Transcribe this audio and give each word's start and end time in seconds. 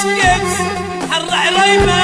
وسكت 0.00 0.46
حر 1.10 1.99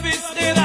la 0.00 0.61